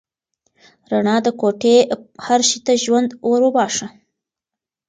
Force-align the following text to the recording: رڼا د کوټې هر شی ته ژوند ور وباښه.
رڼا 0.91 1.15
د 1.25 1.27
کوټې 1.41 1.75
هر 2.25 2.39
شی 2.49 2.59
ته 2.65 2.73
ژوند 2.83 3.09
ور 3.27 3.41
وباښه. 3.45 3.87